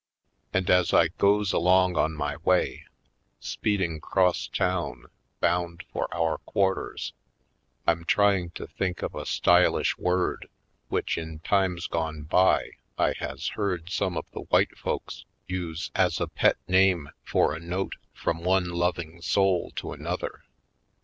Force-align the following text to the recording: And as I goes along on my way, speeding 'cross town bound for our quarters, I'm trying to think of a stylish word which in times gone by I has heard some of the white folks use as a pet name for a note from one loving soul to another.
And 0.51 0.67
as 0.71 0.93
I 0.95 1.09
goes 1.09 1.53
along 1.53 1.95
on 1.95 2.13
my 2.15 2.37
way, 2.37 2.85
speeding 3.39 3.99
'cross 3.99 4.47
town 4.47 5.05
bound 5.39 5.83
for 5.93 6.07
our 6.11 6.39
quarters, 6.39 7.13
I'm 7.85 8.05
trying 8.05 8.49
to 8.55 8.65
think 8.65 9.03
of 9.03 9.13
a 9.13 9.27
stylish 9.27 9.95
word 9.99 10.47
which 10.87 11.19
in 11.19 11.37
times 11.41 11.85
gone 11.85 12.23
by 12.23 12.71
I 12.97 13.13
has 13.19 13.49
heard 13.49 13.91
some 13.91 14.17
of 14.17 14.25
the 14.31 14.41
white 14.41 14.75
folks 14.75 15.25
use 15.47 15.91
as 15.93 16.19
a 16.19 16.27
pet 16.27 16.57
name 16.67 17.09
for 17.23 17.53
a 17.53 17.59
note 17.59 17.95
from 18.15 18.43
one 18.43 18.71
loving 18.71 19.21
soul 19.21 19.69
to 19.75 19.91
another. 19.93 20.41